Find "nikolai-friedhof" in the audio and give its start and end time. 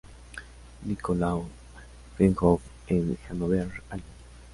0.83-2.61